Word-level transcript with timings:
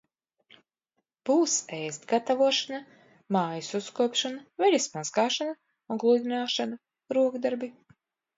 Būs 1.29 1.57
ēst 1.79 2.07
gatavošana, 2.13 2.79
mājas 3.37 3.69
uzkopšana, 3.81 4.41
veļas 4.65 4.89
mazgāšana 4.97 5.55
un 5.97 6.03
gludināšana, 6.07 6.81
rokdarbi. 7.21 7.73